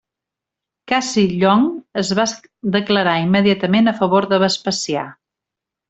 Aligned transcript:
Cassi 0.91 1.25
Llong 1.33 1.67
es 2.03 2.11
va 2.21 2.25
declarar 2.79 3.15
immediatament 3.27 3.93
a 3.93 3.97
favor 4.03 4.31
de 4.35 4.45
Vespasià. 4.49 5.07